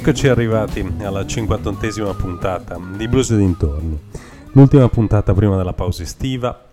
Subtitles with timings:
[0.00, 4.00] Eccoci arrivati alla 51esima puntata di Blues e dintorni.
[4.52, 6.68] L'ultima puntata prima della pausa estiva.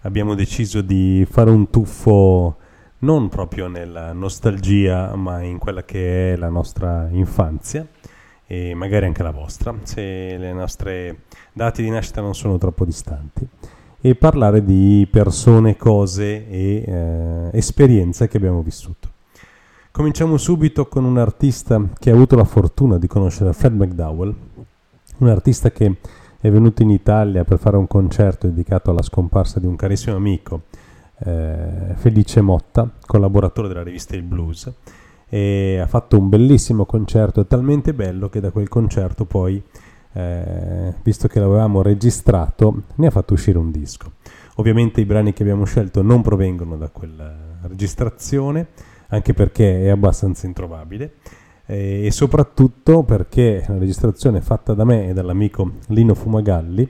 [0.00, 2.56] Abbiamo deciso di fare un tuffo
[2.98, 7.86] non proprio nella nostalgia, ma in quella che è la nostra infanzia
[8.48, 11.18] e magari anche la vostra, se le nostre
[11.52, 13.46] dati di nascita non sono troppo distanti,
[14.00, 19.11] e parlare di persone, cose e eh, esperienze che abbiamo vissuto.
[19.92, 24.34] Cominciamo subito con un artista che ha avuto la fortuna di conoscere Fred McDowell,
[25.18, 25.96] un artista che
[26.40, 30.62] è venuto in Italia per fare un concerto dedicato alla scomparsa di un carissimo amico,
[31.18, 34.72] eh, Felice Motta, collaboratore della rivista Il Blues,
[35.28, 39.62] e ha fatto un bellissimo concerto, talmente bello che da quel concerto poi,
[40.14, 44.12] eh, visto che l'avevamo registrato, ne ha fatto uscire un disco.
[44.54, 47.30] Ovviamente i brani che abbiamo scelto non provengono da quella
[47.66, 48.68] registrazione,
[49.12, 51.14] anche perché è abbastanza introvabile
[51.66, 56.88] eh, e soprattutto perché la registrazione fatta da me e dall'amico Lino Fumagalli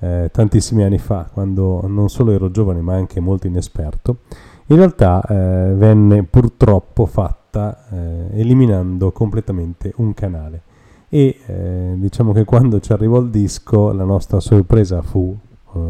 [0.00, 4.18] eh, tantissimi anni fa, quando non solo ero giovane ma anche molto inesperto,
[4.66, 10.62] in realtà eh, venne purtroppo fatta eh, eliminando completamente un canale.
[11.10, 15.36] E eh, diciamo che quando ci arrivò il disco la nostra sorpresa fu
[15.74, 15.80] eh,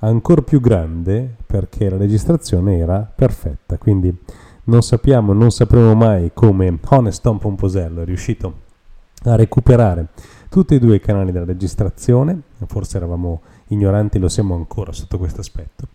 [0.00, 4.14] ancora più grande perché la registrazione era perfetta, quindi
[4.66, 8.64] non sappiamo, non sapremo mai come Honest Tom Pomposello è riuscito
[9.24, 10.08] a recuperare
[10.48, 15.40] tutti e due i canali della registrazione, forse eravamo ignoranti, lo siamo ancora sotto questo
[15.40, 15.88] aspetto,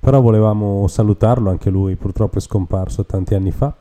[0.00, 3.74] però volevamo salutarlo, anche lui purtroppo è scomparso tanti anni fa,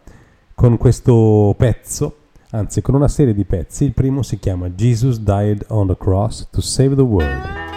[0.53, 2.15] con questo pezzo,
[2.51, 6.49] anzi con una serie di pezzi, il primo si chiama Jesus Died on the Cross
[6.51, 7.74] to Save the World.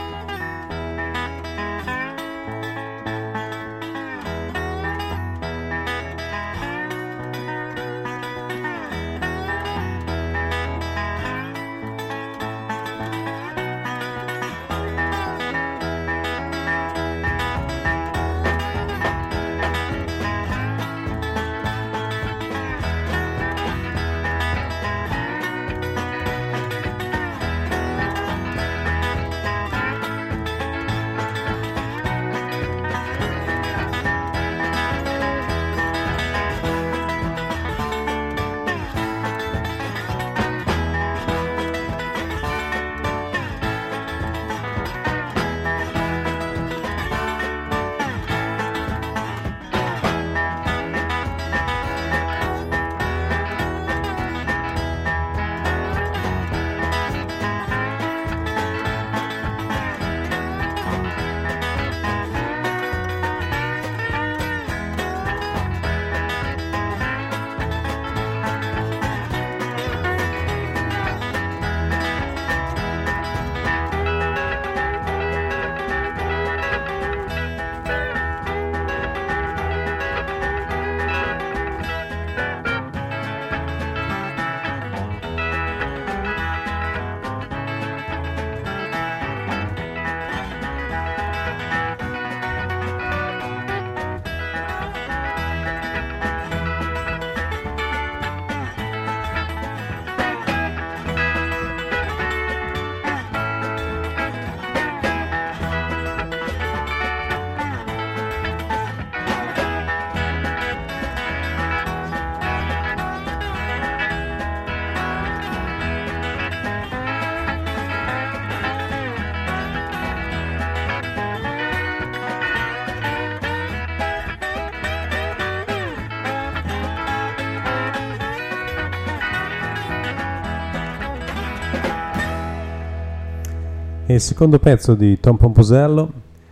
[134.18, 136.10] Il secondo pezzo di Tom Pomposello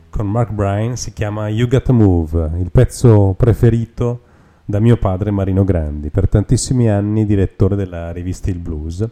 [0.09, 4.21] con Mark Bryan si chiama You Gotta Move, il pezzo preferito
[4.65, 9.05] da mio padre Marino Grandi, per tantissimi anni direttore della rivista Il Blues.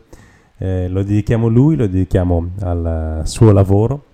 [0.56, 4.04] Eh, lo dedichiamo a lui, lo dedichiamo al suo lavoro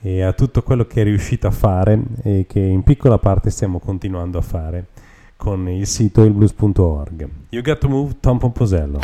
[0.00, 3.78] e a tutto quello che è riuscito a fare e che in piccola parte stiamo
[3.78, 4.86] continuando a fare
[5.36, 7.28] con il sito ilblues.org.
[7.50, 8.98] You Gotta Move, Tom Pomposello.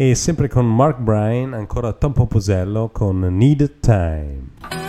[0.00, 4.87] E sempre con Mark Bryan, ancora Tom Poposello con Need Time.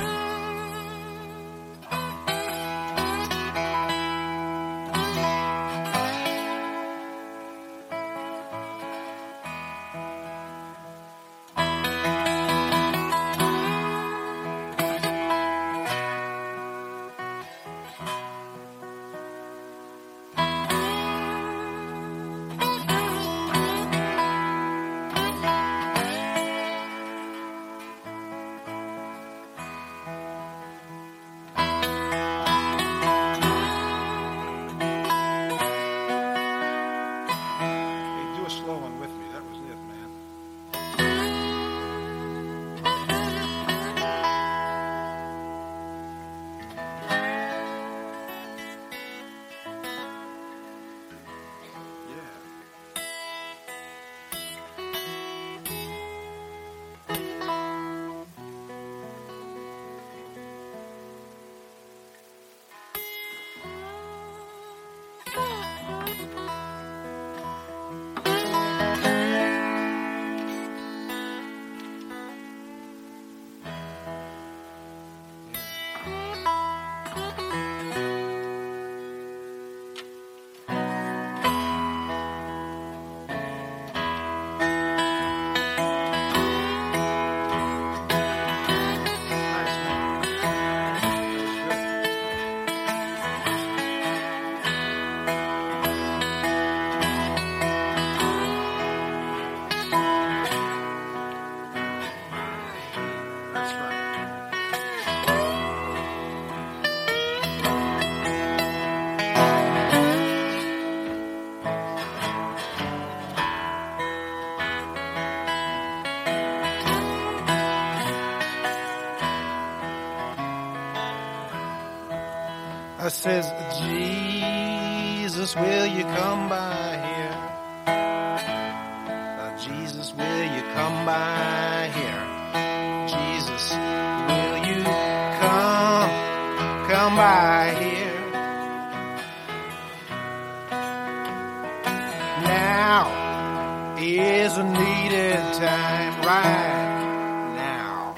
[145.70, 148.16] Time, right now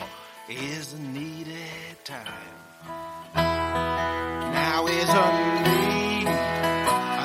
[0.48, 2.48] is a needed time.
[3.36, 5.27] Now is a
[5.67, 6.27] need,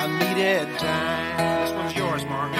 [0.03, 1.37] a needed time.
[1.61, 2.51] This one's yours, Mark.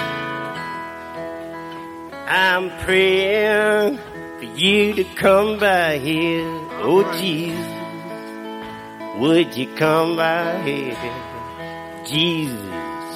[2.30, 3.98] I'm praying
[4.38, 6.48] for you to come by here.
[6.80, 7.20] Oh Alright.
[7.20, 7.68] Jesus,
[9.20, 10.96] would you come by here?
[12.06, 13.14] Jesus,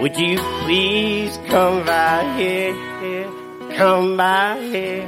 [0.00, 3.11] would you please come by here?
[3.82, 5.04] Come by here.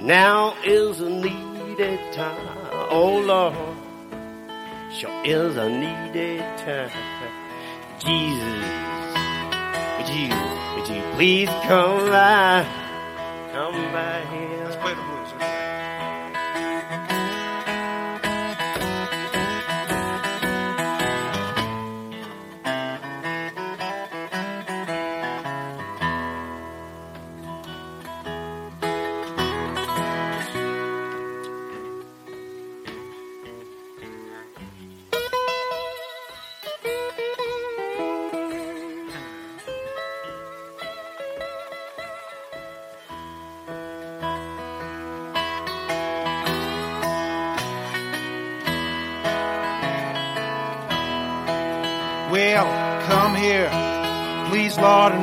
[0.00, 2.56] Now is a needed time.
[2.88, 3.54] Oh Lord,
[4.96, 6.90] sure is a needed time.
[7.98, 8.64] Jesus,
[9.98, 10.32] would you,
[10.74, 12.66] would you please come by,
[13.52, 15.11] come by here.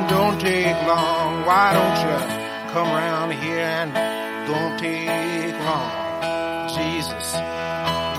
[0.08, 1.44] Don't take long.
[1.46, 2.16] Why don't you
[2.72, 3.90] come around here and
[4.46, 6.68] don't take long?
[6.76, 7.34] Jesus,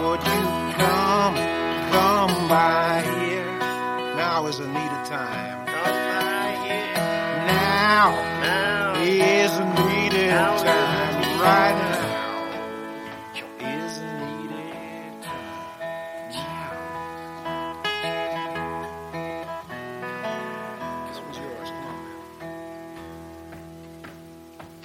[0.02, 0.42] would you
[0.82, 1.36] come,
[1.96, 3.52] come by here?
[4.18, 5.66] Now is a needed time.
[5.66, 6.94] Come by here.
[7.48, 8.08] Now
[8.42, 11.40] Now is a needed Now time.
[11.42, 12.01] Right now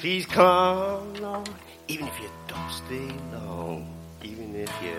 [0.07, 1.49] Please come, Lord,
[1.89, 3.93] even if you don't stay long.
[4.23, 4.99] Even if you,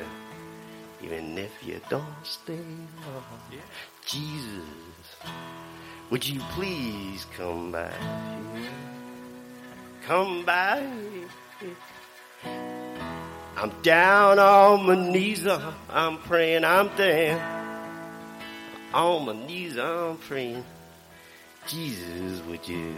[1.02, 2.60] even if you don't stay
[3.06, 3.62] long.
[4.06, 5.16] Jesus,
[6.10, 7.90] would you please come by?
[10.06, 10.86] Come by.
[13.56, 17.40] I'm down on my knees, uh, I'm praying, I'm down.
[18.94, 20.66] On my knees, I'm praying.
[21.66, 22.94] Jesus, would you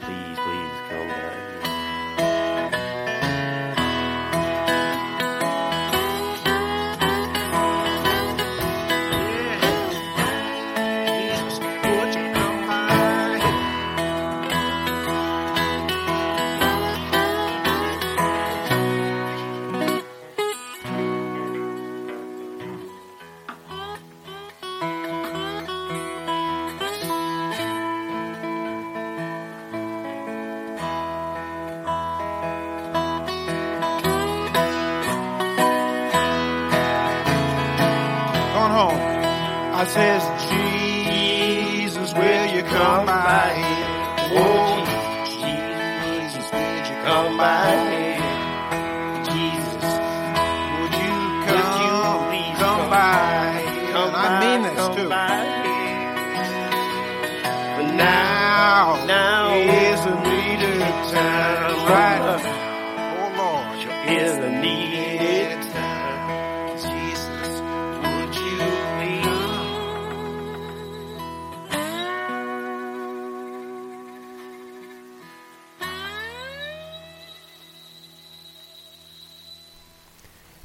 [0.00, 2.43] please, please come by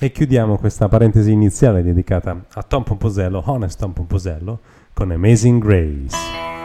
[0.02, 4.62] E chiudiamo questa parentesi iniziale dedicata a Tom Pomposello, Honest Tom Pomposello,
[4.94, 6.59] con Amazing Grace.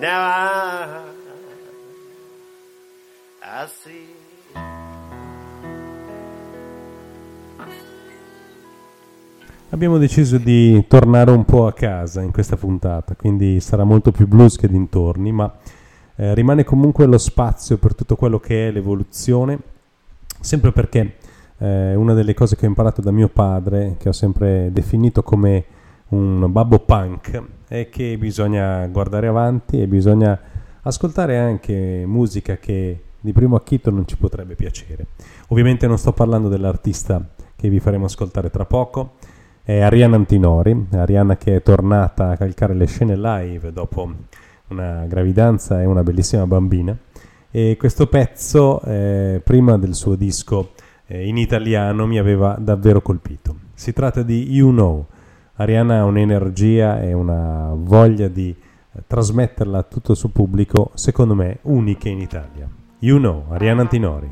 [0.00, 1.12] Now I,
[3.42, 4.14] I see.
[9.70, 14.26] Abbiamo deciso di tornare un po' a casa in questa puntata, quindi sarà molto più
[14.26, 15.52] blues che dintorni, ma
[16.14, 19.58] eh, rimane comunque lo spazio per tutto quello che è l'evoluzione,
[20.40, 21.16] sempre perché
[21.58, 25.64] eh, una delle cose che ho imparato da mio padre, che ho sempre definito come
[26.08, 30.38] un babbo punk, è che bisogna guardare avanti e bisogna
[30.82, 35.06] ascoltare anche musica che di primo acchito non ci potrebbe piacere.
[35.48, 37.24] Ovviamente non sto parlando dell'artista
[37.56, 39.14] che vi faremo ascoltare tra poco,
[39.62, 44.12] è Arianna Antinori, Arianna che è tornata a calcare le scene live dopo
[44.68, 46.96] una gravidanza e una bellissima bambina
[47.50, 50.72] e questo pezzo eh, prima del suo disco
[51.06, 53.56] eh, in italiano mi aveva davvero colpito.
[53.74, 55.06] Si tratta di You Know.
[55.58, 61.34] Arianna ha un'energia e una voglia di eh, trasmetterla a tutto il suo pubblico, secondo
[61.34, 62.68] me uniche in Italia.
[62.98, 64.30] You Know, Arianna Antinori.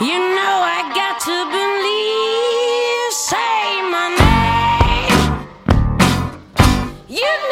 [0.00, 5.44] You know I got to believe, say my name.
[7.06, 7.45] You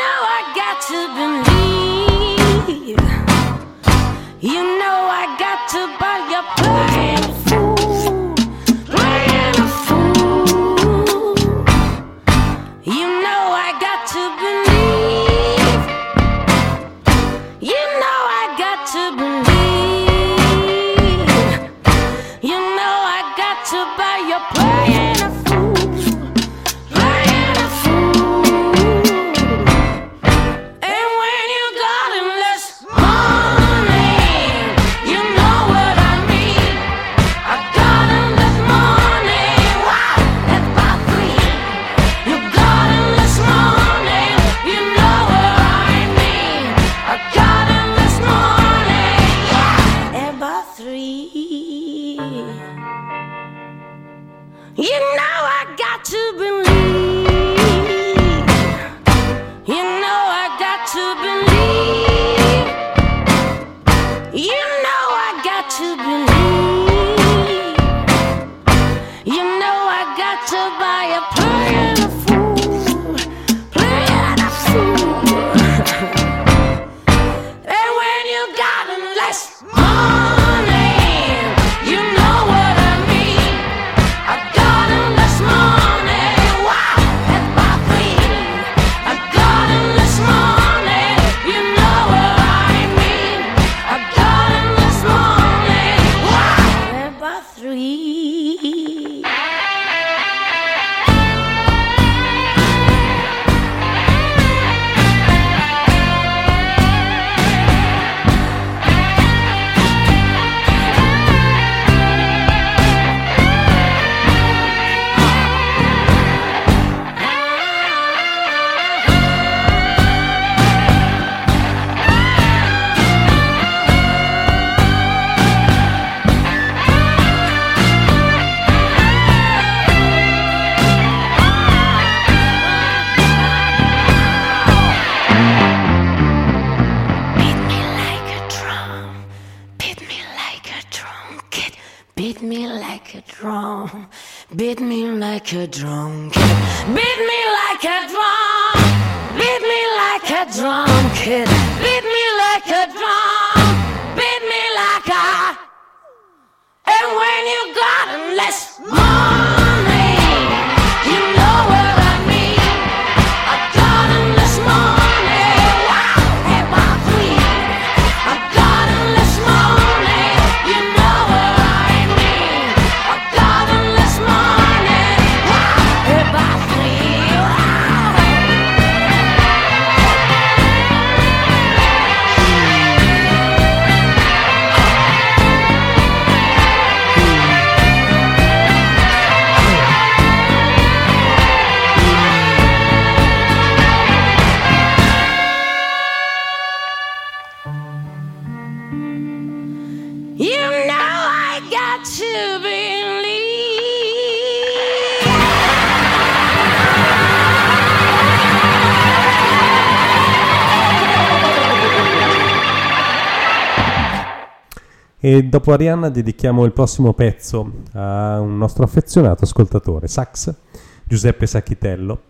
[215.24, 220.54] E dopo Arianna dedichiamo il prossimo pezzo a un nostro affezionato ascoltatore, Sax,
[221.02, 222.24] Giuseppe Sacchitello,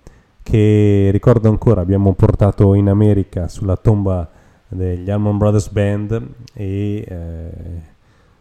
[0.44, 4.30] che ricordo ancora abbiamo portato in America sulla tomba
[4.68, 7.50] degli Almond Brothers Band e eh,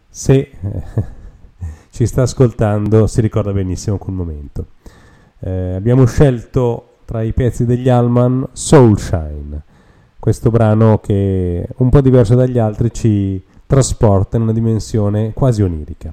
[0.08, 0.82] se eh,
[1.90, 4.66] ci sta ascoltando si ricorda benissimo quel momento.
[5.40, 9.64] Eh, abbiamo scelto tra i pezzi degli Alman Soulshine,
[10.20, 13.42] questo brano che un po' diverso dagli altri ci
[13.74, 16.12] trasporta in una dimensione quasi onirica.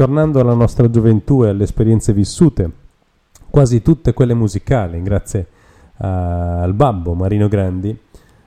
[0.00, 2.70] Ritornando alla nostra gioventù e alle esperienze vissute,
[3.50, 5.46] quasi tutte quelle musicali, grazie
[5.98, 7.94] a- al babbo Marino Grandi,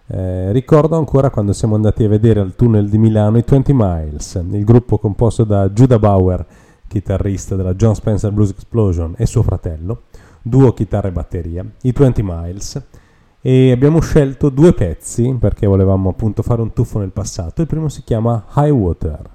[0.08, 4.34] eh, ricordo ancora quando siamo andati a vedere al tunnel di Milano i 20 Miles,
[4.50, 6.44] il gruppo composto da Judah Bauer,
[6.88, 10.06] chitarrista della John Spencer Blues Explosion, e suo fratello,
[10.42, 12.82] duo chitarra e batteria, i 20 Miles,
[13.42, 17.62] e abbiamo scelto due pezzi perché volevamo appunto fare un tuffo nel passato.
[17.62, 19.30] Il primo si chiama High Water.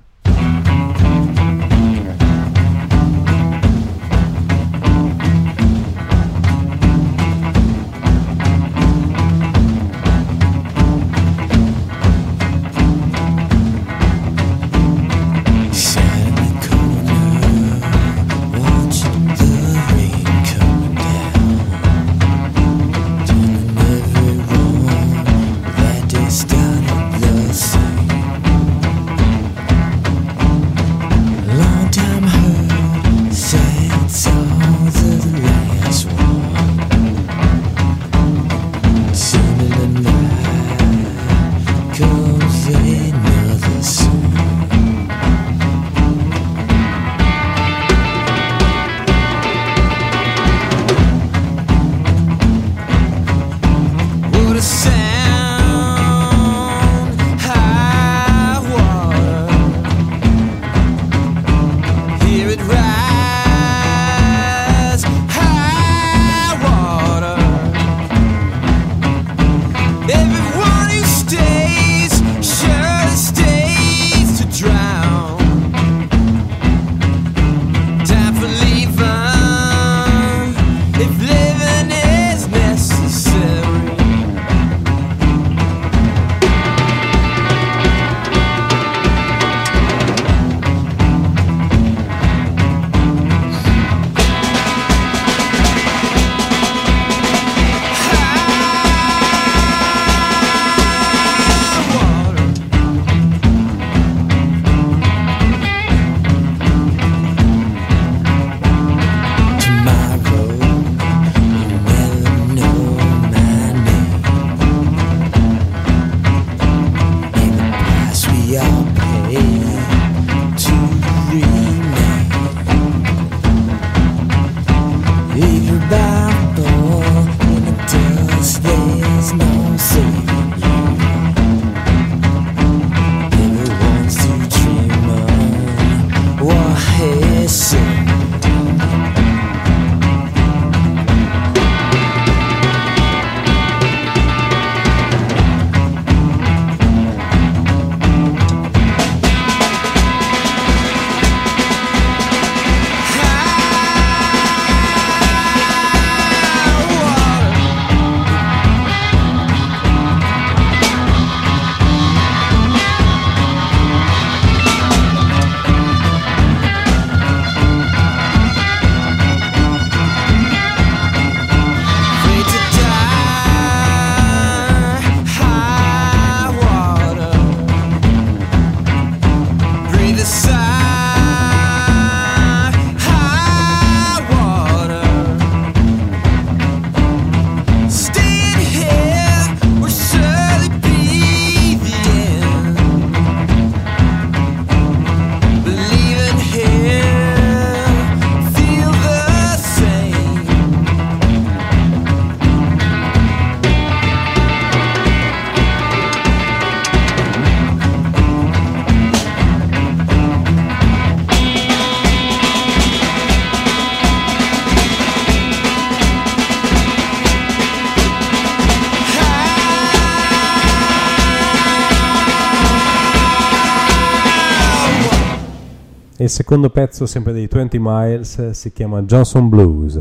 [226.29, 229.98] Il secondo pezzo, sempre dei 20 Miles, si chiama Johnson Blues.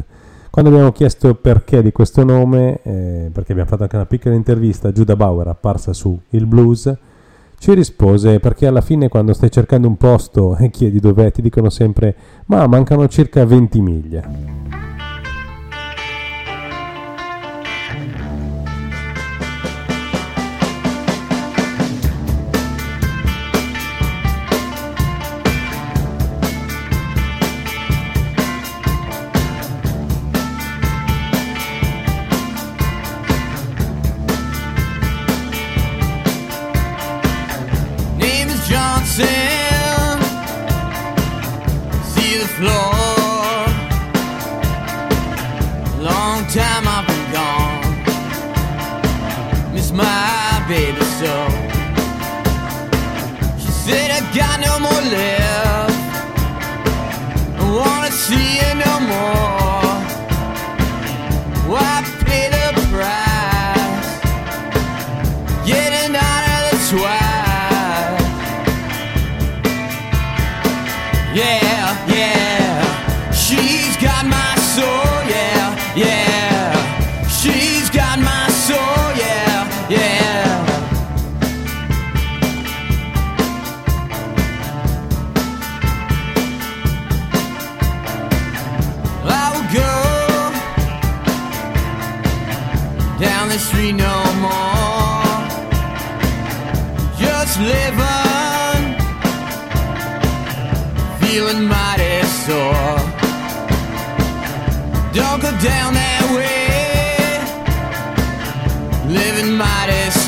[0.50, 4.90] Quando abbiamo chiesto perché di questo nome, eh, perché abbiamo fatto anche una piccola intervista
[4.90, 6.94] a Judah Bauer apparsa su Il Blues,
[7.60, 11.70] ci rispose perché alla fine quando stai cercando un posto e chiedi dov'è ti dicono
[11.70, 12.16] sempre
[12.48, 14.87] ma mancano circa 20 miglia.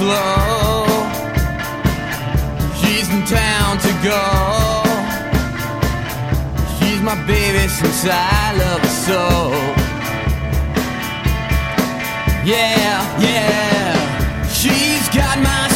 [0.10, 0.86] low.
[2.80, 4.24] She's in town to go.
[6.76, 9.24] She's my baby since I love her so.
[12.54, 12.98] Yeah,
[13.28, 14.50] yeah.
[14.60, 15.69] She's got my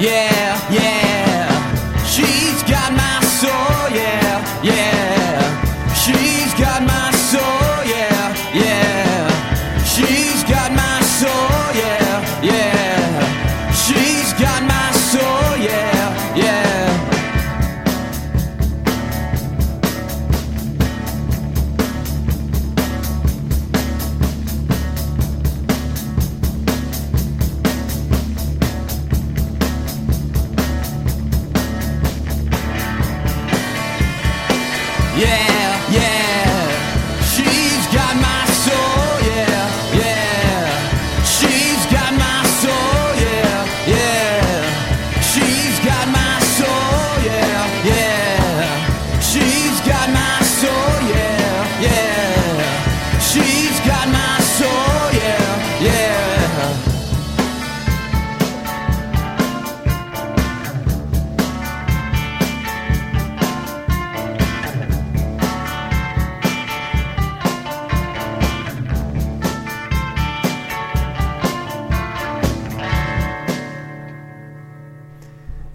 [0.00, 1.09] Yeah, yeah.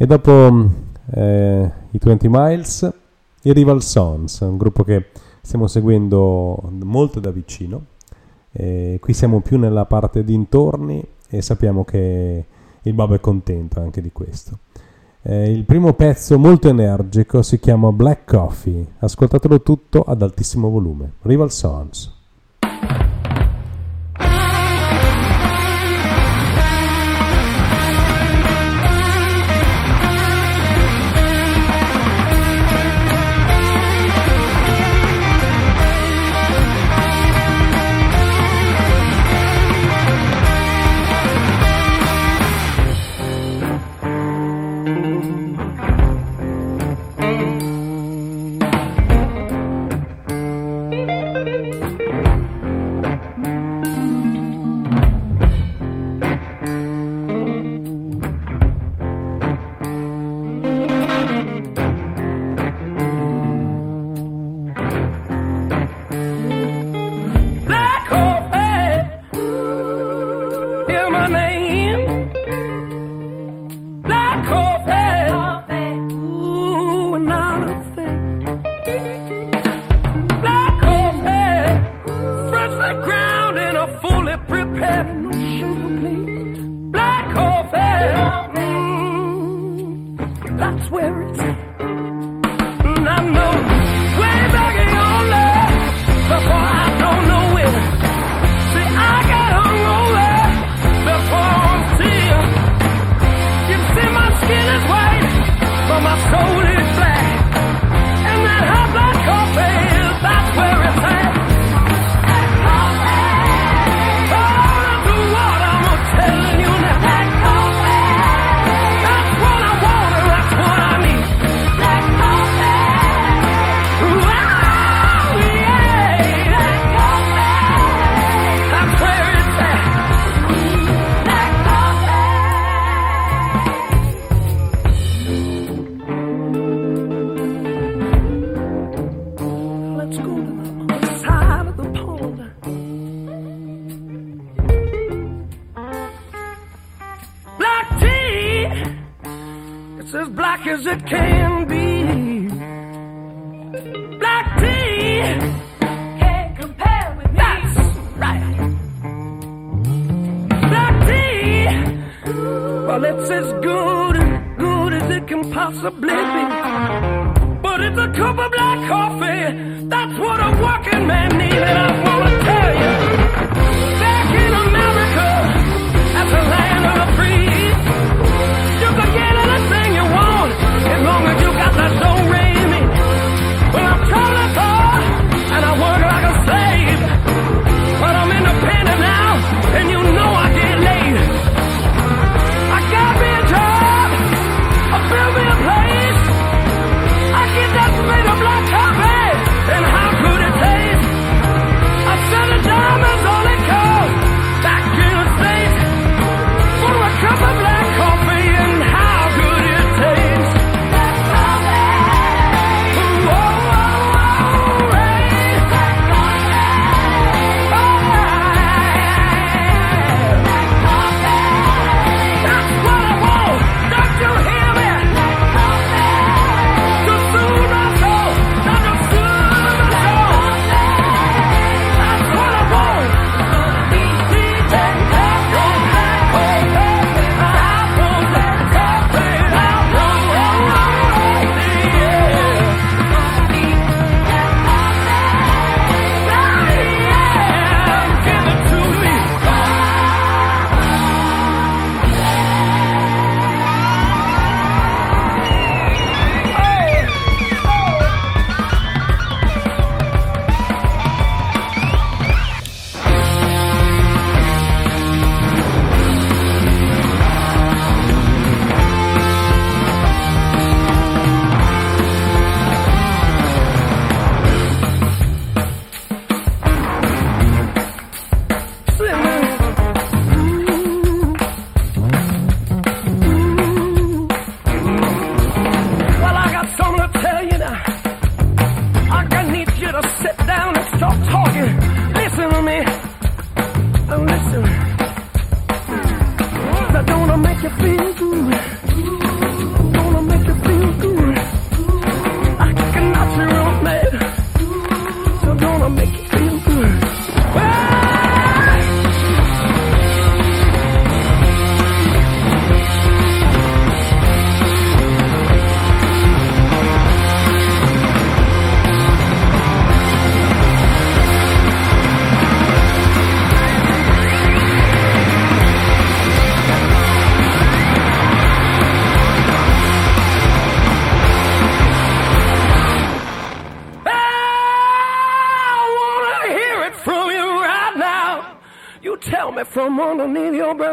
[0.06, 0.66] E dopo mm,
[1.16, 2.94] eh, i 20 Miles,
[3.42, 5.08] i Rival Sons, un gruppo che
[5.42, 7.86] stiamo seguendo molto da vicino.
[8.52, 12.46] E qui siamo più nella parte dintorni e sappiamo che
[12.84, 14.60] il Bob è contento anche di questo.
[15.24, 21.14] Eh, il primo pezzo molto energico si chiama Black Coffee, ascoltatelo tutto ad altissimo volume.
[21.24, 22.14] Rival Sons.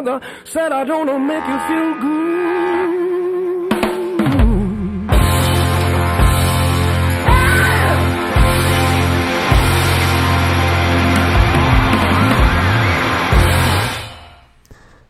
[0.03, 0.21] together.
[0.45, 2.51] Said I don't make you feel good.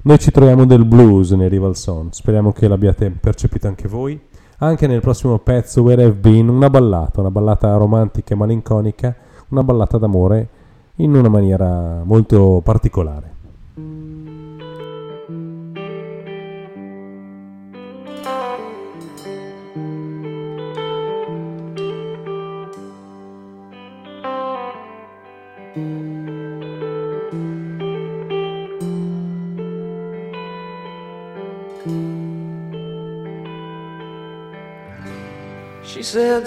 [0.05, 4.21] Noi ci troviamo del blues nei Rival Song, speriamo che l'abbiate percepito anche voi.
[4.59, 9.15] Anche nel prossimo pezzo Where I've Been, una ballata, una ballata romantica e malinconica,
[9.49, 10.49] una ballata d'amore
[10.97, 13.32] in una maniera molto particolare.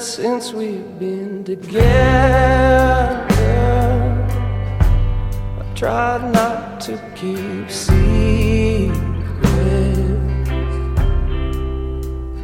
[0.02, 1.86] since we've been together.
[5.60, 9.00] I've tried not to keep secrets.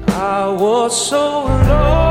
[0.10, 2.11] I was so alone.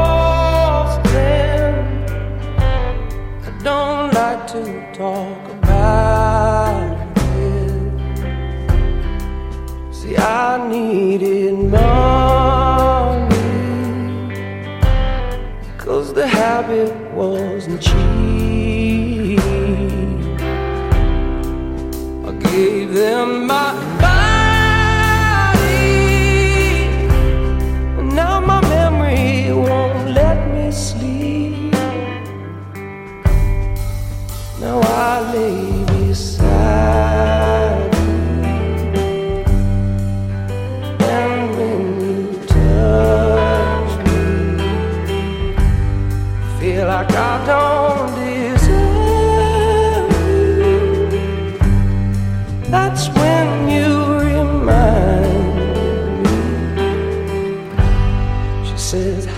[22.51, 23.70] gave them my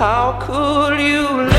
[0.03, 1.52] How could you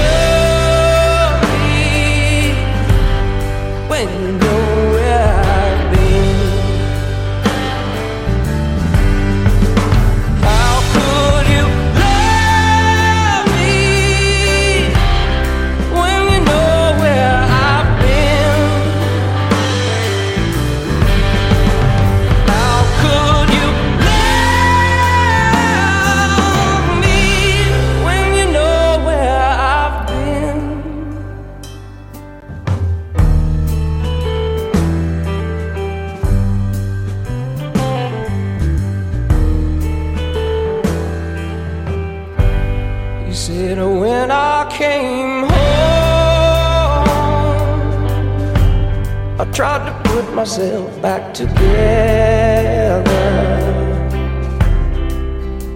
[49.53, 51.53] tried to put myself back together.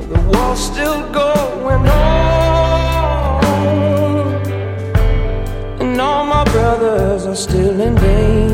[0.09, 3.43] The war's still going on,
[5.79, 8.46] and all my brothers are still in danger.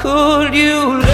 [0.00, 1.09] could you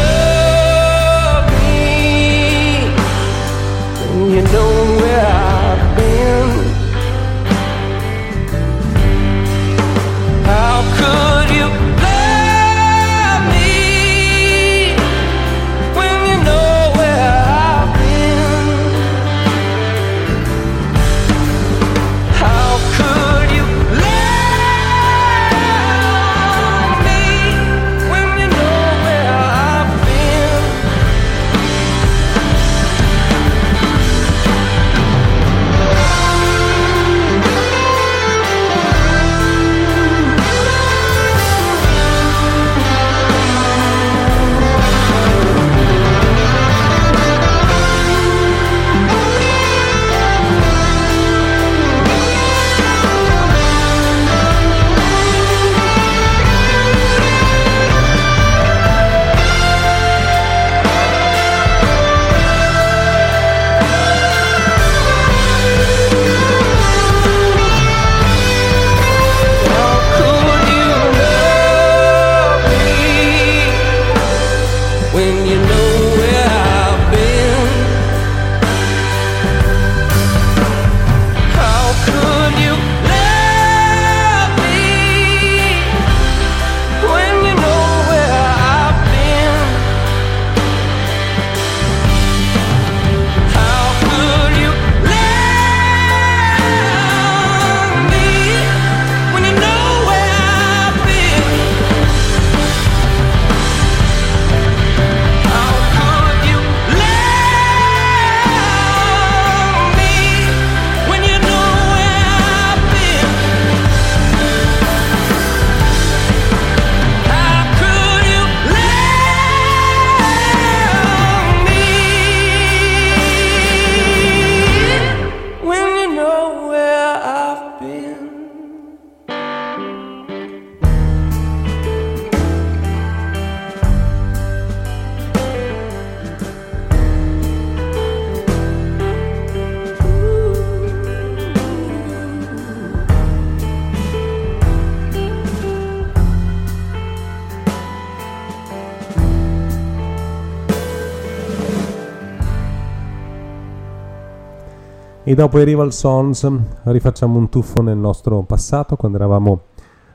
[155.36, 156.50] dopo i Rival Sons
[156.84, 159.64] rifacciamo un tuffo nel nostro passato quando eravamo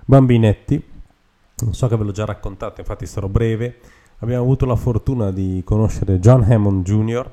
[0.03, 0.83] bambinetti.
[1.59, 3.77] Non so che ve l'ho già raccontato, infatti sarò breve.
[4.17, 7.31] Abbiamo avuto la fortuna di conoscere John Hammond Jr.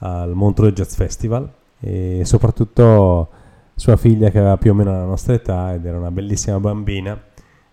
[0.00, 1.50] al Montreux Jazz Festival
[1.80, 3.28] e soprattutto
[3.74, 7.18] sua figlia che aveva più o meno la nostra età ed era una bellissima bambina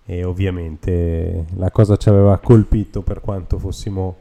[0.06, 4.16] e ovviamente la cosa ci aveva colpito per quanto fossimo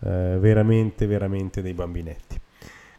[0.00, 2.40] eh, veramente veramente dei bambinetti.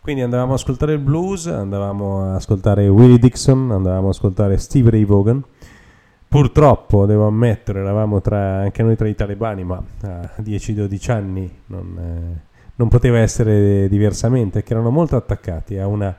[0.04, 4.90] Quindi andavamo ad ascoltare il blues, andavamo ad ascoltare Willie Dixon, andavamo ad ascoltare Steve
[4.90, 5.42] Ray Vaughan.
[6.28, 11.98] Purtroppo, devo ammettere, eravamo tra, anche noi tra i talebani, ma a 10-12 anni non,
[11.98, 12.42] eh,
[12.76, 16.14] non, poteva essere diversamente, che erano molto attaccati a una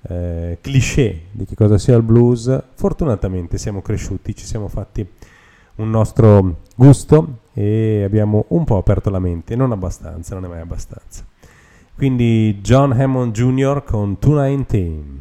[0.00, 2.62] eh, cliché di che cosa sia il blues.
[2.72, 5.06] Fortunatamente siamo cresciuti, ci siamo fatti
[5.74, 10.60] un nostro gusto e abbiamo un po' aperto la mente, non abbastanza, non è mai
[10.60, 11.34] abbastanza.
[11.96, 13.82] Quindi John Hammond Jr.
[13.82, 15.14] con 219.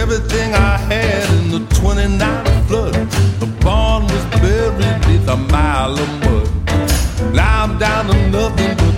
[0.00, 2.18] Everything I had in the 29
[2.66, 2.94] flood.
[3.40, 7.34] The barn was buried beneath a mile of mud.
[7.34, 8.97] Now I'm down to nothing but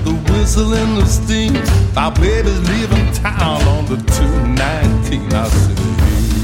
[0.50, 1.52] whistle and the steam.
[1.94, 5.32] My baby's leaving town on the 219.
[5.32, 5.78] I said,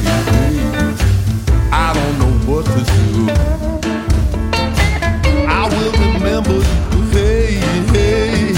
[0.07, 0.61] hey,
[1.73, 3.29] I don't know what to do.
[5.49, 7.03] I will remember you.
[7.11, 7.55] Hey,
[7.95, 8.55] hey,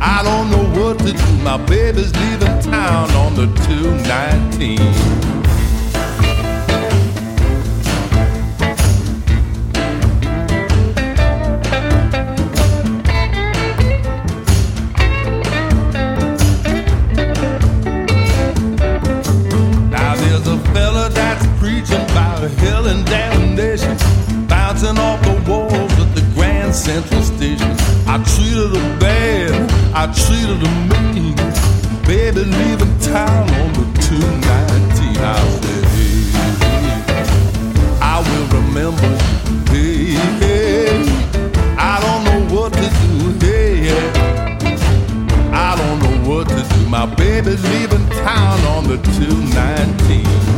[0.00, 1.32] I don't know what to do.
[1.44, 5.41] My baby's leaving town on the 219.
[26.82, 27.70] Central Station.
[28.08, 31.36] I treated her bad, I treated her mean.
[32.02, 35.16] Baby leaving town on the 219.
[35.16, 36.26] I said, hey,
[38.02, 39.10] I will remember.
[39.70, 41.06] Hey, hey,
[41.78, 43.46] I don't know what to do.
[43.46, 43.86] Hey.
[45.52, 46.88] I don't know what to do.
[46.88, 50.51] My baby's leaving town on the 219.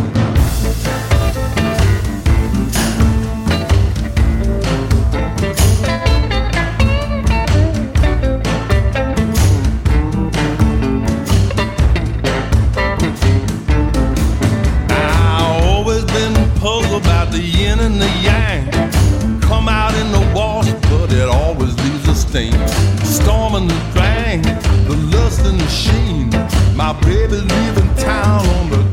[22.35, 22.53] Stain.
[23.05, 24.43] Storm and the drang,
[24.89, 26.30] the lust and the sheen.
[26.74, 28.84] My baby leaving town on the.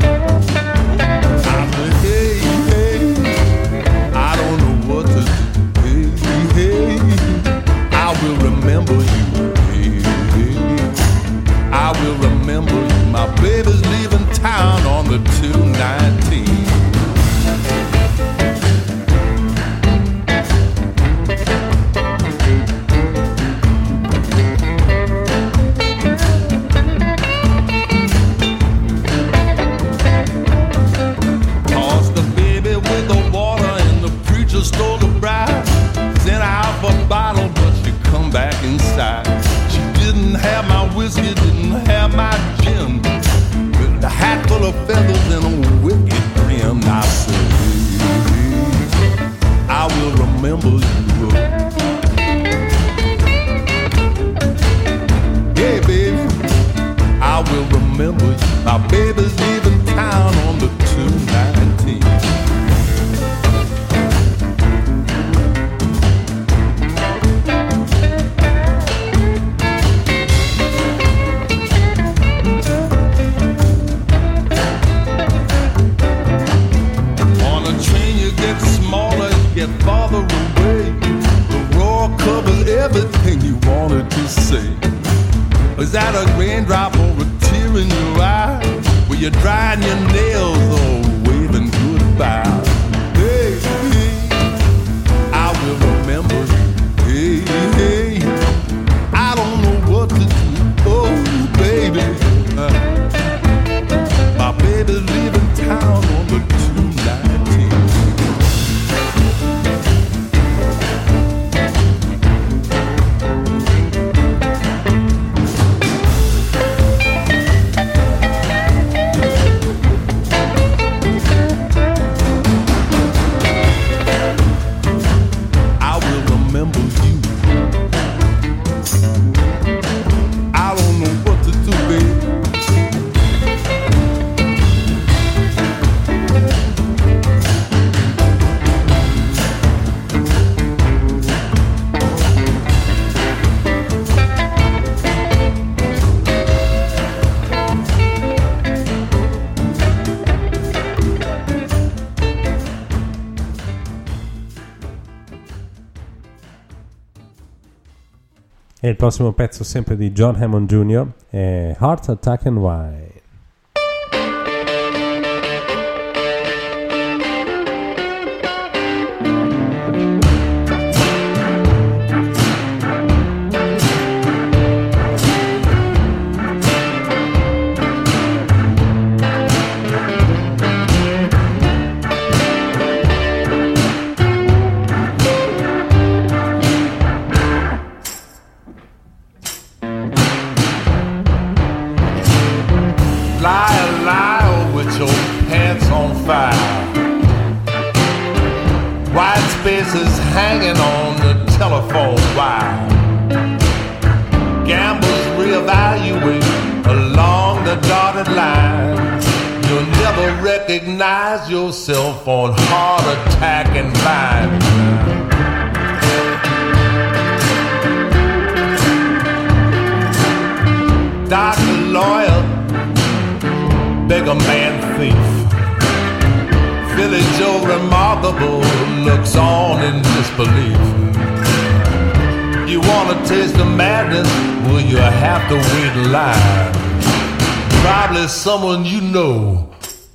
[158.91, 161.07] Il prossimo pezzo sempre di John Hammond Jr.
[161.29, 163.00] è Heart Attack and Wine.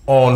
[0.06, 0.35] On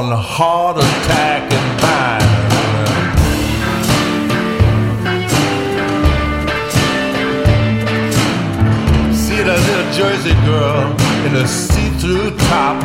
[0.00, 2.30] on heart attack and vine?
[9.14, 10.82] See that little Jersey girl
[11.26, 12.78] in a see-through top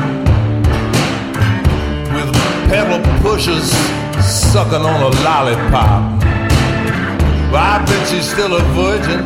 [2.14, 2.30] with
[2.68, 3.72] pedal pushers
[4.52, 6.04] sucking on a lollipop.
[7.52, 9.24] Well, I bet she's still a virgin,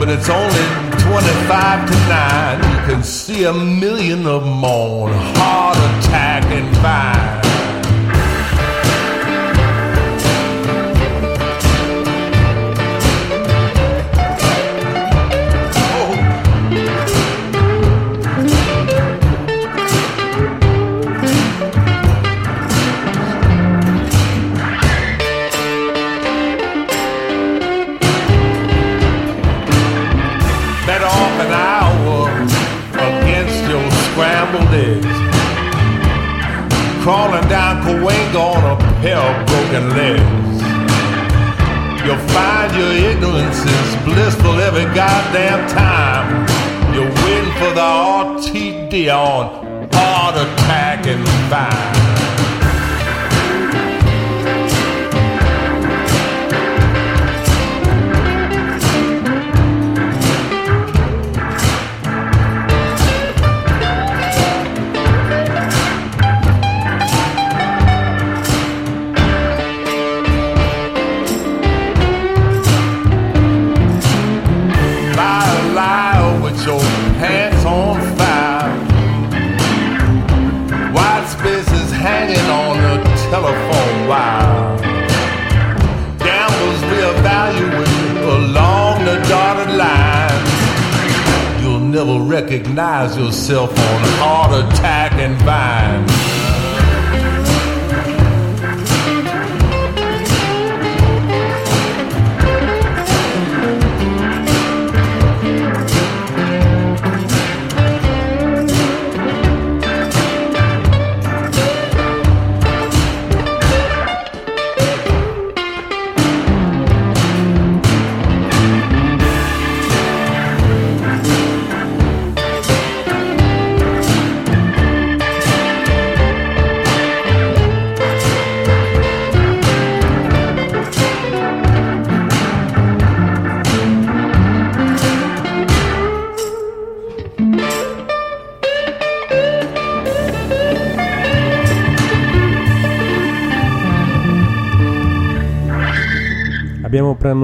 [0.00, 0.66] but it's only
[1.04, 2.58] 25 to 9.
[2.72, 5.65] You can see a million of them on heart
[6.06, 7.35] attack and vine.
[39.80, 40.16] Broken.
[42.04, 46.46] You'll find your ignorance is blissful every goddamn time.
[46.94, 51.95] You're waiting for the RTD on heart attack and vine.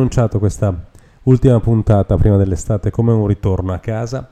[0.02, 0.90] Abbiamo preannunciato questa
[1.24, 4.30] ultima puntata prima dell'estate come un ritorno a casa.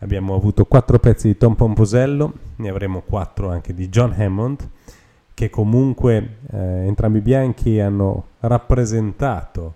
[0.00, 4.68] Abbiamo avuto quattro pezzi di Tom Pomposello, ne avremo quattro anche di John Hammond,
[5.32, 9.74] che comunque eh, entrambi bianchi hanno rappresentato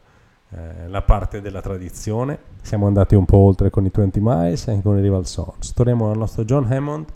[0.51, 2.39] eh, la parte della tradizione.
[2.61, 5.73] Siamo andati un po' oltre con i 20 Miles e con i Rival Sons.
[5.73, 7.07] Torniamo al nostro John Hammond.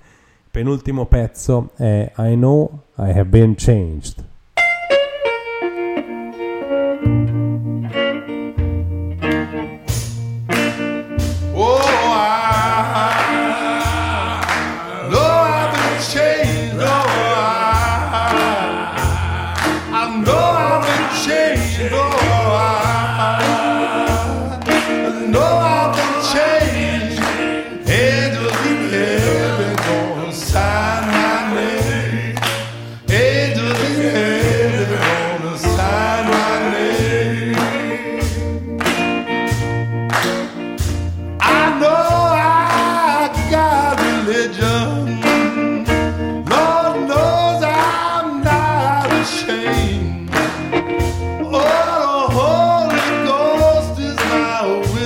[0.51, 4.33] Penultimo pezzo è I Know I Have Been Changed.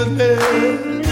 [0.06, 1.07] My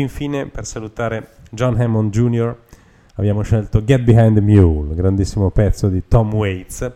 [0.00, 2.56] infine, per salutare John Hammond Jr.,
[3.14, 6.92] abbiamo scelto Get Behind the Mule, grandissimo pezzo di Tom Waits,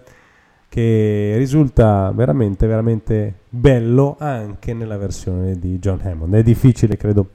[0.69, 6.35] che risulta veramente, veramente bello anche nella versione di John Hammond.
[6.35, 7.31] È difficile, credo,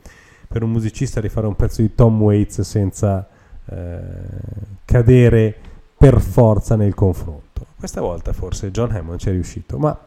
[0.47, 3.27] per un musicista rifare un pezzo di Tom Waits senza
[3.65, 3.99] eh,
[4.83, 5.55] cadere
[5.97, 7.65] per forza nel confronto.
[7.77, 9.97] Questa volta forse John Hammond ci è riuscito, ma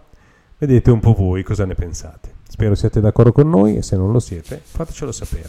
[0.58, 2.40] vedete un po' voi cosa ne pensate.
[2.52, 5.48] Spero siate d'accordo con noi e se non lo siete fatecelo sapere.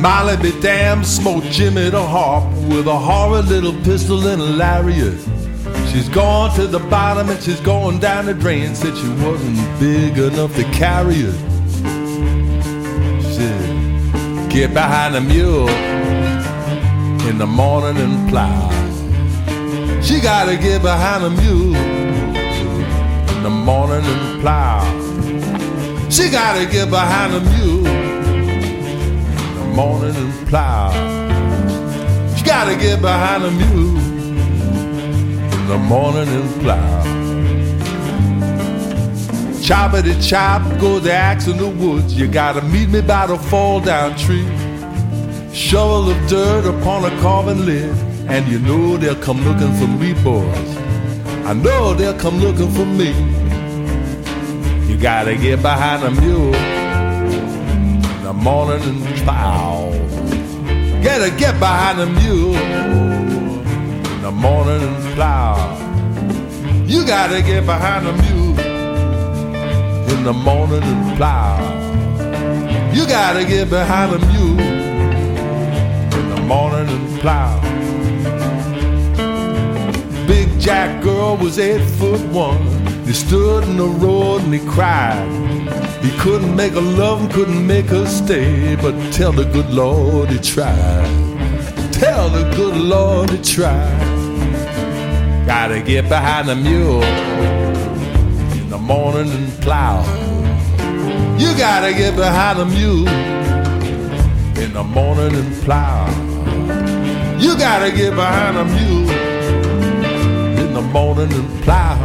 [0.00, 5.43] Molly be damned, smoked Jimmy the harp with a horrid little pistol and a lariat.
[5.94, 8.74] She's gone to the bottom and she's going down the drain.
[8.74, 11.38] Said she wasn't big enough to carry it.
[13.22, 15.68] She said, get behind the mule
[17.28, 18.70] in the morning and plow.
[20.02, 24.82] She gotta get behind the mule in the morning and plow.
[26.10, 30.90] She gotta get behind the mule in the morning and plow.
[32.36, 34.03] She gotta get behind the mule
[35.66, 37.02] the morning and plow.
[39.62, 42.12] Choppity chop, go the axe in the woods.
[42.14, 44.46] You gotta meet me by the fall down tree.
[45.54, 47.96] Shovel of dirt upon a carving lid,
[48.28, 50.76] and you know they'll come looking for me, boys.
[51.46, 53.12] I know they'll come looking for me.
[54.86, 59.90] You gotta get behind a mule in the morning and plow.
[61.02, 63.13] Gotta get behind a mule
[64.24, 65.54] the morning plow.
[66.86, 68.58] You gotta get behind the mule
[70.12, 71.60] in the morning plow.
[72.94, 74.60] You gotta get behind the mule
[76.20, 77.60] in the morning plow.
[80.26, 82.62] Big Jack girl was eight foot one.
[83.04, 85.28] He stood in the road and he cried.
[86.02, 90.30] He couldn't make her love and couldn't make her stay, but tell the good Lord
[90.30, 91.12] he tried.
[91.92, 94.03] Tell the good Lord he tried.
[95.46, 100.02] Gotta get behind the mule in the morning and plow.
[101.38, 103.06] You gotta get behind a mule
[104.58, 106.08] in the morning and plow.
[107.38, 109.10] You gotta get behind a mule
[110.60, 112.02] in the morning and plow.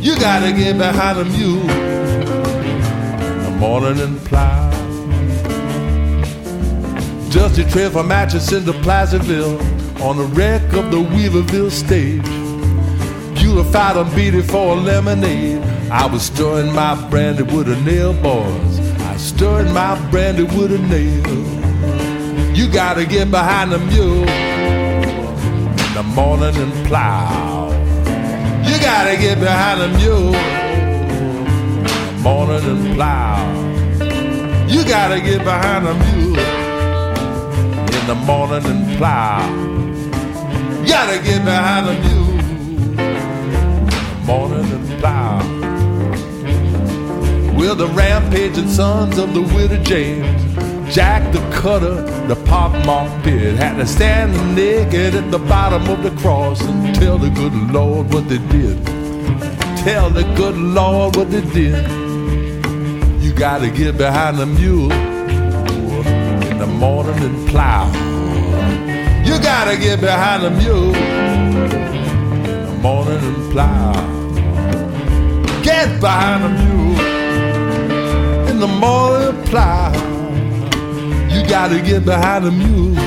[0.00, 1.70] You gotta get behind a mule
[3.30, 4.70] in the morning and plow.
[7.30, 9.58] Dusty trail from Atchison to Placerville
[10.04, 12.22] on the wreck of the Weaverville stage.
[13.34, 15.62] Beautified and beat it for a lemonade.
[15.90, 18.80] I was stirring my brandy with a nail, boys.
[19.00, 22.54] I stirred my brandy with a nail.
[22.54, 27.70] You gotta get behind the mule in the morning and plow.
[28.68, 33.40] You gotta get behind the mule in the morning and plow.
[34.68, 36.38] You gotta get behind the mule
[37.88, 39.73] in the morning and plow.
[40.94, 42.34] Gotta get behind the mule
[44.24, 45.38] morning and plow.
[47.58, 50.94] We're the rampaging sons of the widow James.
[50.94, 51.96] Jack the cutter,
[52.28, 56.94] the pop mark pit, had to stand naked at the bottom of the cross and
[56.94, 58.86] tell the good Lord what they did.
[59.78, 61.90] Tell the good Lord what they did.
[63.20, 64.92] You gotta get behind the mule
[66.52, 68.03] in the morning and plow.
[69.54, 73.92] You gotta get behind the mule in the morning and plow.
[75.62, 76.98] Get behind the mule
[78.50, 79.92] in the morning and plow.
[81.30, 82.98] You gotta get behind the mule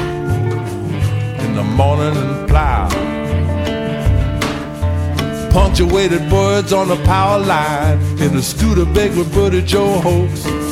[1.41, 2.88] in the morning and plow.
[5.52, 10.66] Punctuated words on the power line in the Studebaker with Buddy Joe Hoax.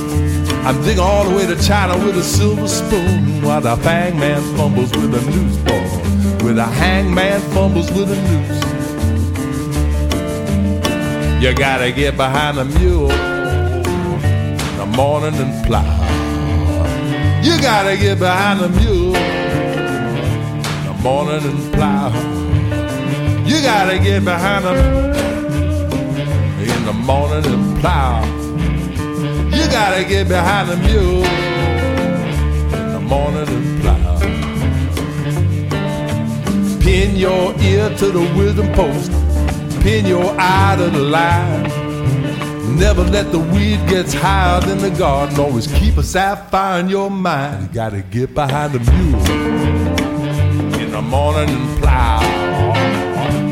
[0.65, 4.89] I'm digging all the way to China with a silver spoon while the hangman fumbles
[4.93, 6.43] with a noose ball.
[6.43, 8.63] With a hangman fumbles with a noose.
[11.43, 15.83] You gotta get behind the mule in the morning and plow.
[17.43, 22.09] You gotta get behind the mule in the morning and plow.
[23.45, 24.77] You gotta get behind them
[26.59, 28.44] in the morning and plow.
[29.75, 31.25] Gotta get behind the mule
[32.79, 34.19] in the morning and plow.
[36.79, 39.11] Pin your ear to the wisdom post.
[39.81, 41.63] Pin your eye to the line.
[42.79, 45.37] Never let the weed get higher than the garden.
[45.37, 47.63] Always keep a sapphire in your mind.
[47.63, 49.19] You gotta get behind the mule
[50.81, 52.21] in the morning and plow.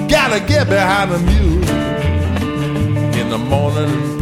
[0.08, 1.64] Gotta get behind the mule
[3.14, 4.13] in the morning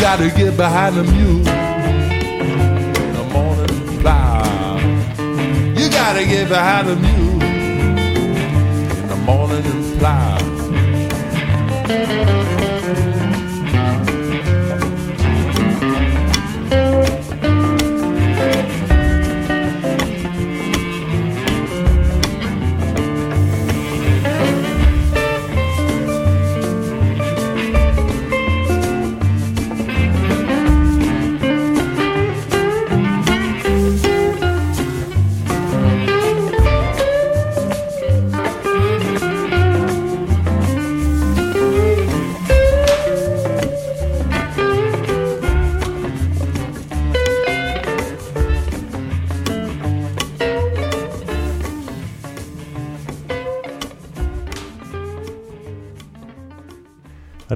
[0.00, 4.78] gotta get behind the mule in the morning plow.
[5.78, 7.42] You gotta get behind the mule
[8.98, 10.38] in the morning and plow.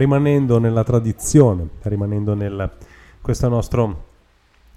[0.04, 2.70] Rimanendo nella tradizione, rimanendo nel
[3.22, 4.12] questo nostro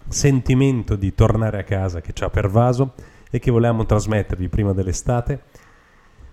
[0.07, 2.93] sentimento di tornare a casa che ci ha pervaso
[3.29, 5.41] e che volevamo trasmettervi prima dell'estate,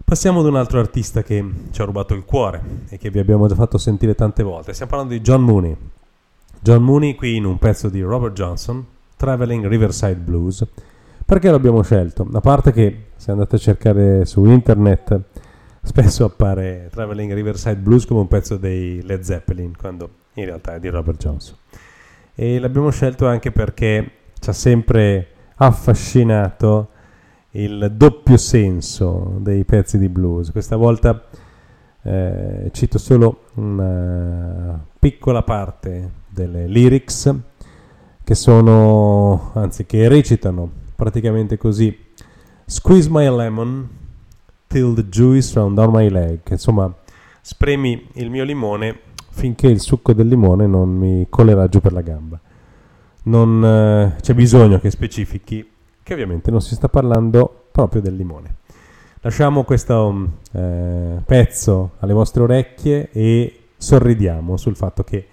[0.05, 3.49] passiamo ad un altro artista che ci ha rubato il cuore e che vi abbiamo
[3.49, 4.73] già fatto sentire tante volte.
[4.73, 5.77] Stiamo parlando di John Mooney.
[6.61, 10.65] John Mooney qui in un pezzo di Robert Johnson, Traveling Riverside Blues.
[11.27, 12.29] Perché l'abbiamo scelto?
[12.33, 15.21] A parte che se andate a cercare su internet
[15.85, 20.81] spesso appare Traveling Riverside Blues come un pezzo dei Led Zeppelin, quando in realtà è
[20.81, 21.57] di Robert Johnson.
[22.35, 26.89] E l'abbiamo scelto anche perché ci ha sempre affascinato
[27.51, 30.51] il doppio senso dei pezzi di blues.
[30.51, 31.23] Questa volta
[32.03, 37.33] eh, cito solo una piccola parte delle lyrics
[38.25, 41.97] che sono, anzi che recitano praticamente così
[42.67, 43.89] Squeeze my lemon
[44.75, 46.41] till the juice round down my leg.
[46.51, 46.93] Insomma,
[47.41, 48.99] spremi il mio limone
[49.31, 52.41] finché il succo del limone non mi colerà giù per la gamba.
[53.25, 55.71] Non eh, c'è bisogno che specifichi
[56.03, 58.57] che ovviamente non si sta parlando proprio del limone.
[59.21, 65.29] Lasciamo questo um, eh, pezzo alle vostre orecchie e sorridiamo sul fatto che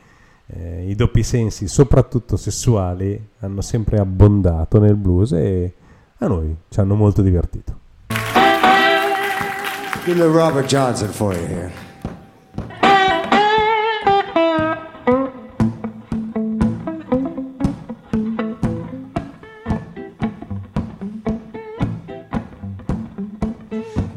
[0.46, 5.74] eh, i doppi sensi, soprattutto sessuali, hanno sempre abbondato nel blues e
[6.20, 7.81] a noi ci hanno molto divertito.
[10.04, 11.72] A little Robert Johnson for you here.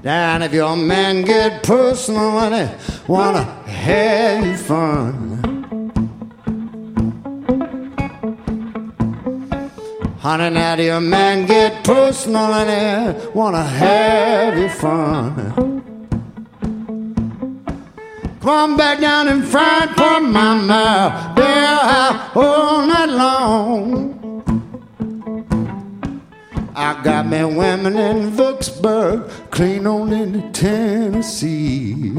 [0.03, 2.75] Down if your man get personal and they
[3.07, 5.35] wanna have fun.
[10.19, 15.74] Honey, now your man get personal and they wanna have you fun.
[18.47, 24.43] On back down and fry for my mama, there all night long.
[26.77, 32.13] I got me women in Vicksburg, clean on into Tennessee.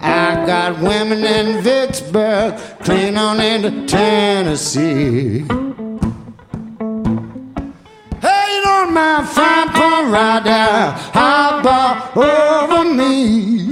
[0.00, 5.44] I got women in Vicksburg, clean on into Tennessee.
[8.92, 13.70] My fine right hop over me.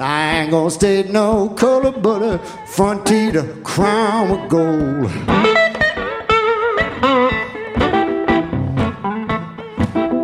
[0.00, 5.10] I ain't gonna stay no color, but a front teeth, a crown with gold.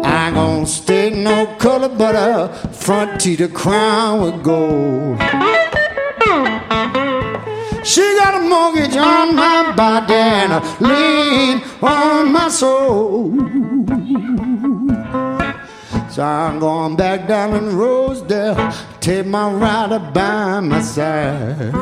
[0.04, 5.18] I ain't gonna state no color, but a front teeth, a crown with gold.
[7.84, 13.30] She got a mortgage on my body and a lien on my soul.
[16.08, 21.72] So I'm going back down in Rosedale, take my rider by my side.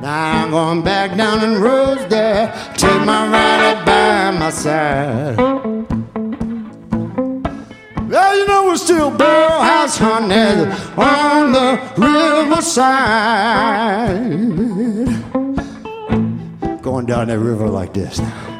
[0.00, 5.73] Now I'm going back down in Rosedale, take my rider by my side.
[8.14, 13.10] Well, you know we're still barrel house hunting on the riverside.
[16.80, 18.53] Going down that river like this now.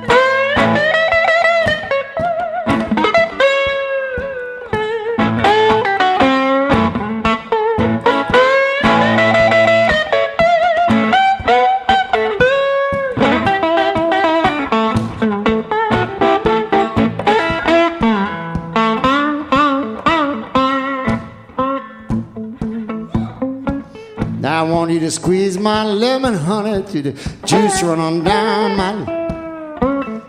[25.75, 27.13] My lemon, honey, to the
[27.45, 28.93] juice running down my,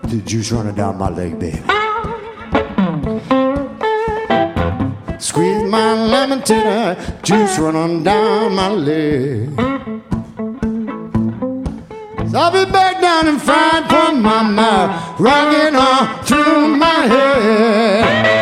[0.09, 1.61] the juice running down my leg, baby.
[5.19, 9.53] Squeeze my lemon to the juice running down my leg.
[12.31, 18.34] So I'll be back down and frying for my mouth, rocking on through my head.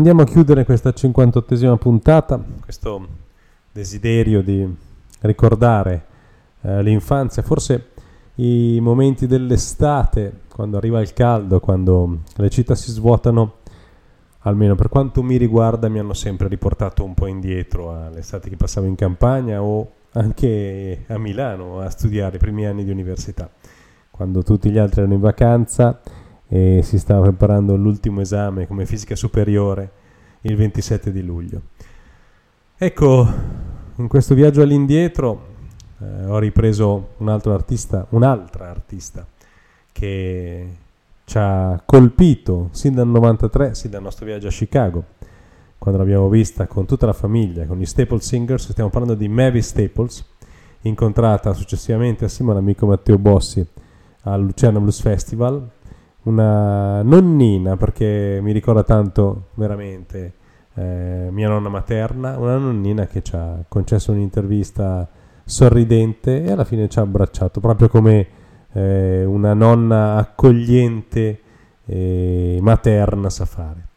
[0.00, 3.06] Andiamo a chiudere questa 58esima puntata, questo
[3.70, 4.66] desiderio di
[5.20, 6.06] ricordare
[6.62, 7.88] eh, l'infanzia, forse
[8.36, 13.56] i momenti dell'estate, quando arriva il caldo, quando le città si svuotano,
[14.38, 18.86] almeno per quanto mi riguarda, mi hanno sempre riportato un po' indietro all'estate che passavo
[18.86, 23.50] in campagna o anche a Milano a studiare i primi anni di università,
[24.10, 26.00] quando tutti gli altri erano in vacanza
[26.52, 29.90] e si stava preparando l'ultimo esame come fisica superiore
[30.40, 31.60] il 27 di luglio.
[32.76, 33.28] Ecco,
[33.94, 35.46] in questo viaggio all'indietro
[36.00, 39.24] eh, ho ripreso un altro artista, un'altra artista
[39.92, 40.68] che
[41.24, 45.04] ci ha colpito sin dal 93, sin dal nostro viaggio a Chicago,
[45.78, 49.68] quando l'abbiamo vista con tutta la famiglia, con gli Staples Singers, stiamo parlando di Mavis
[49.68, 50.24] Staples,
[50.80, 53.64] incontrata successivamente assieme all'amico Matteo Bossi
[54.22, 55.70] al Luciano Blues Festival,
[56.22, 60.34] una nonnina perché mi ricorda tanto veramente
[60.74, 65.08] eh, mia nonna materna, una nonnina che ci ha concesso un'intervista
[65.44, 68.26] sorridente e alla fine ci ha abbracciato proprio come
[68.72, 71.40] eh, una nonna accogliente
[71.84, 73.88] e materna sa fare.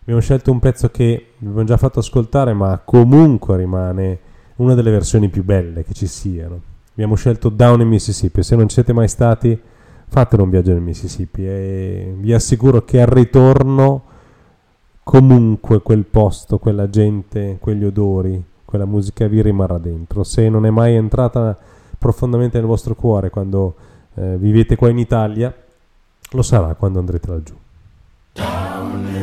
[0.00, 4.18] Abbiamo scelto un pezzo che abbiamo già fatto ascoltare ma comunque rimane
[4.56, 6.60] una delle versioni più belle che ci siano.
[6.92, 9.60] Abbiamo scelto Down in Mississippi, se non ci siete mai stati
[10.08, 14.02] fatelo un viaggio nel Mississippi e vi assicuro che al ritorno
[15.02, 20.24] comunque quel posto, quella gente, quegli odori, quella musica vi rimarrà dentro.
[20.24, 21.56] Se non è mai entrata
[21.98, 23.74] profondamente nel vostro cuore quando
[24.14, 25.54] eh, vivete qua in Italia,
[26.32, 27.54] lo sarà quando andrete laggiù.
[28.32, 29.17] Down.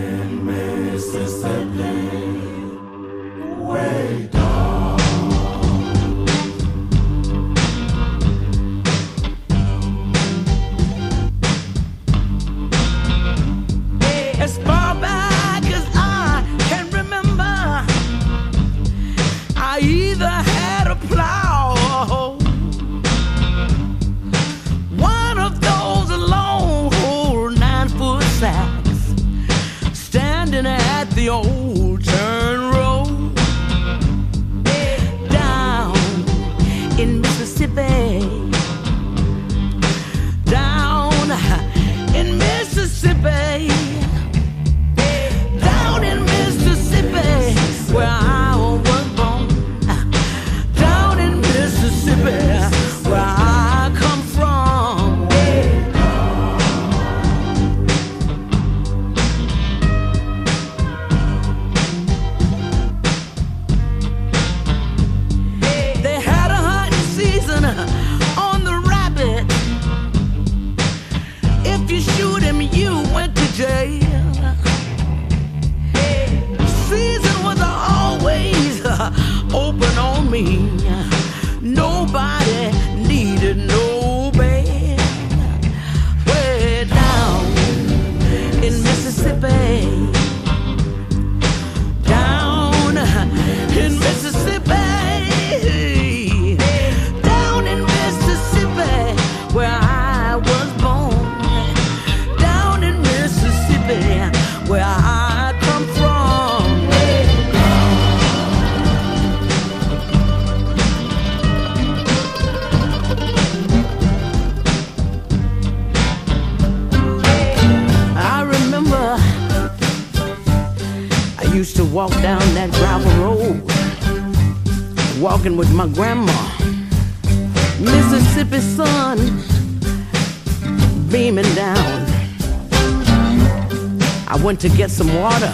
[134.70, 135.54] To get some water.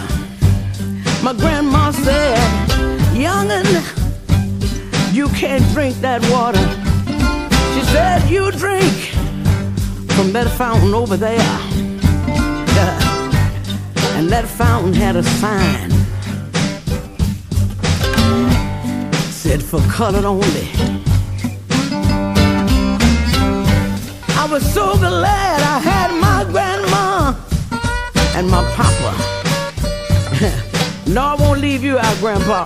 [1.22, 2.38] My grandma said,
[3.12, 3.66] Youngin',
[5.12, 6.64] you can't drink that water.
[7.74, 8.90] She said, You drink
[10.12, 11.58] from that fountain over there.
[14.16, 15.90] And that fountain had a sign.
[19.30, 20.68] Said for colored only.
[24.38, 27.41] I was so glad I had my grandma
[28.34, 29.12] and my papa.
[31.10, 32.64] no, I won't leave you out, Grandpa.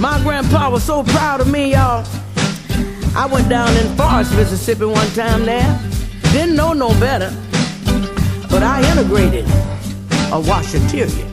[0.00, 2.06] My grandpa was so proud of me, y'all.
[3.16, 5.80] I went down in Forest, Mississippi one time there.
[6.32, 7.34] Didn't know no better.
[8.48, 11.26] But I integrated a washateria.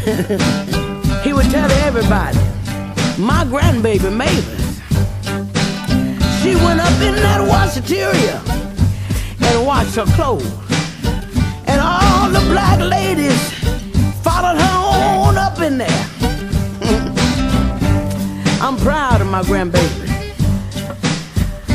[1.22, 2.38] he would tell everybody,
[3.18, 4.80] my grandbaby Mavis,
[6.42, 8.40] she went up in that washateria
[9.42, 10.69] and washed her clothes.
[12.32, 13.40] The black ladies
[14.22, 14.76] followed her
[15.26, 15.88] on up in there.
[18.62, 20.08] I'm proud of my grandbaby.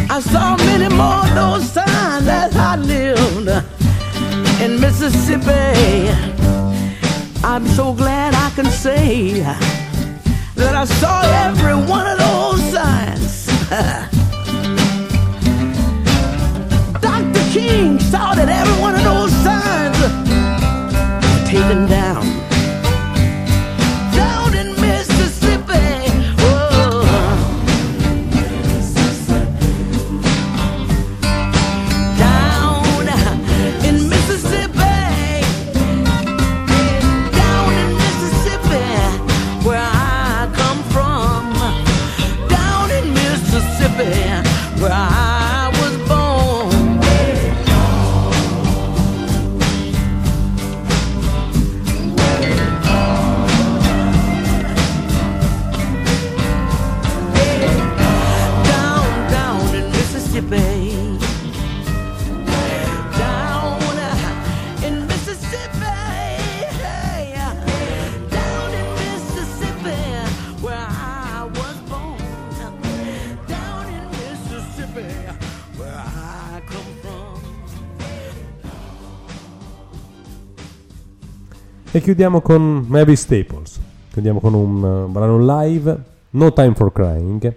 [0.10, 3.50] I saw many more of those signs as I lived
[4.62, 6.10] in Mississippi.
[7.44, 9.42] I'm so glad I can say
[10.56, 13.46] that I saw every one of those signs.
[17.02, 17.44] Dr.
[17.52, 19.55] King saw that every one of those signs
[21.56, 21.88] down.
[21.88, 22.25] Down
[81.96, 83.80] E chiudiamo con Mavis Staples.
[84.12, 85.98] Chiudiamo con un uh, brano live,
[86.32, 87.56] No Time for Crying,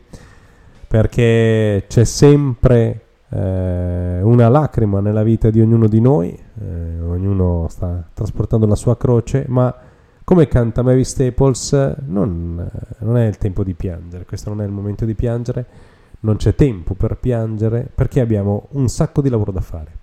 [0.87, 3.01] perché c'è sempre
[3.31, 8.97] eh, una lacrima nella vita di ognuno di noi, eh, ognuno sta trasportando la sua
[8.97, 9.75] croce, ma
[10.23, 14.67] come canta Mavis Staples, non, eh, non è il tempo di piangere, questo non è
[14.67, 15.67] il momento di piangere,
[16.21, 19.97] non c'è tempo per piangere, perché abbiamo un sacco di lavoro da fare.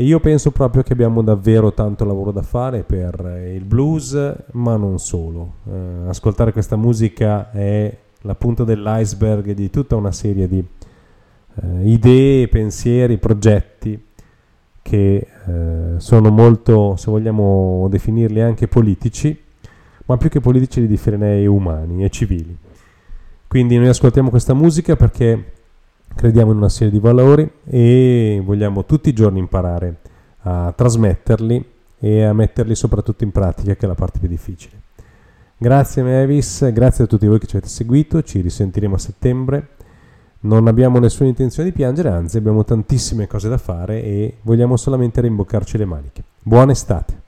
[0.00, 4.34] E io penso proprio che abbiamo davvero tanto lavoro da fare per eh, il blues,
[4.52, 5.56] ma non solo.
[5.70, 12.48] Eh, ascoltare questa musica è la punta dell'iceberg di tutta una serie di eh, idee,
[12.48, 14.02] pensieri, progetti
[14.80, 19.38] che eh, sono molto, se vogliamo definirli anche politici,
[20.06, 22.56] ma più che politici li definirei umani e civili.
[23.46, 25.59] Quindi noi ascoltiamo questa musica perché
[26.14, 29.96] crediamo in una serie di valori e vogliamo tutti i giorni imparare
[30.42, 31.64] a trasmetterli
[31.98, 34.78] e a metterli soprattutto in pratica, che è la parte più difficile.
[35.56, 39.68] Grazie Mavis, grazie a tutti voi che ci avete seguito, ci risentiremo a settembre.
[40.40, 45.20] Non abbiamo nessuna intenzione di piangere, anzi abbiamo tantissime cose da fare e vogliamo solamente
[45.20, 46.24] rimboccarci le maniche.
[46.42, 47.19] Buona estate!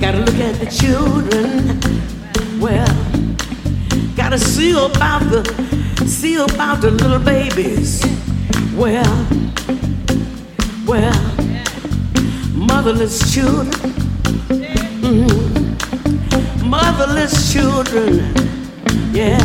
[0.00, 1.78] Gotta look at the children.
[2.58, 2.86] Well,
[4.16, 5.44] gotta see about the
[6.06, 8.02] see about the little babies.
[8.74, 9.26] Well,
[10.86, 11.20] well,
[12.54, 13.92] motherless children.
[15.02, 16.64] Mhm.
[16.64, 18.32] Motherless children.
[19.12, 19.38] Yeah.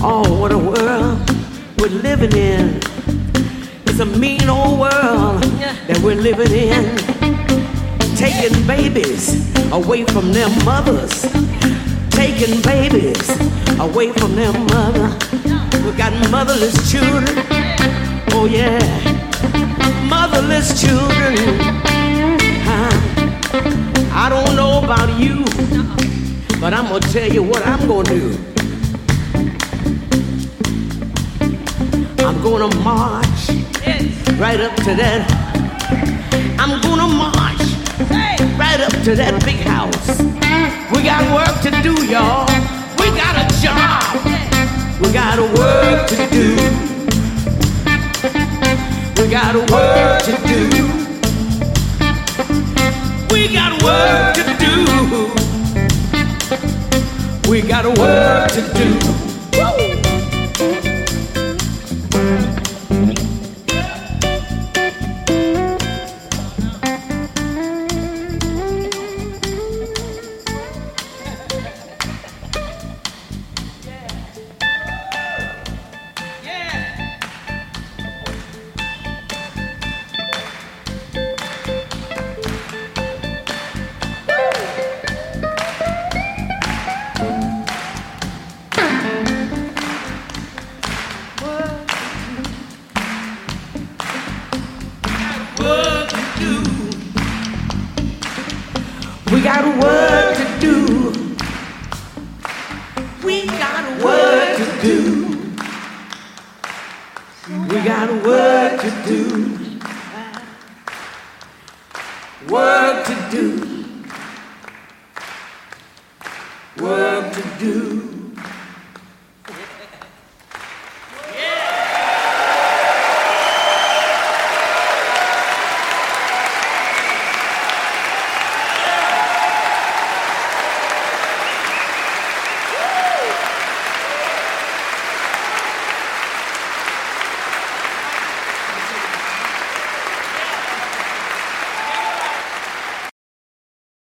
[0.00, 1.20] Oh, what a world
[1.78, 2.91] we're living in.
[3.92, 6.96] It's a mean old world that we're living in.
[8.16, 11.20] Taking babies away from their mothers.
[12.08, 13.20] Taking babies
[13.78, 15.12] away from their mother.
[15.84, 17.36] We got motherless children.
[18.32, 18.80] Oh yeah.
[20.08, 21.36] Motherless children.
[22.64, 22.96] Huh.
[24.14, 25.44] I don't know about you,
[26.62, 28.38] but I'm gonna tell you what I'm gonna do.
[32.24, 33.61] I'm gonna march
[34.38, 35.26] right up to that.
[36.58, 37.58] I'm gonna march
[38.56, 40.20] right up to that big house.
[40.94, 42.46] We got work to do, y'all.
[42.98, 44.02] We got a job.
[45.00, 46.56] We got a work to do.
[49.20, 50.92] We got a work to do.
[53.32, 54.72] We got work to do.
[57.50, 59.11] We got a work to do.